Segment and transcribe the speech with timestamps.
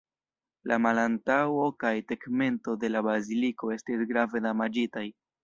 [0.69, 5.07] La malantaŭo kaj tegmento de la baziliko estis grave damaĝitaj.